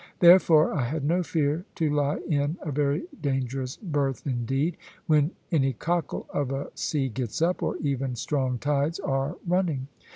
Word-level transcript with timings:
Therefore, 0.17 0.73
I 0.73 0.85
had 0.85 1.03
no 1.05 1.21
fear 1.21 1.63
to 1.75 1.87
lie 1.87 2.17
in 2.27 2.57
a 2.63 2.71
very 2.71 3.03
dangerous 3.21 3.77
berth 3.77 4.25
indeed, 4.25 4.75
when 5.05 5.29
any 5.51 5.73
cockle 5.73 6.25
of 6.33 6.51
a 6.51 6.71
sea 6.73 7.07
gets 7.07 7.39
up, 7.39 7.61
or 7.61 7.77
even 7.77 8.15
strong 8.15 8.57
tides 8.57 8.99
are 8.99 9.37
running. 9.45 9.89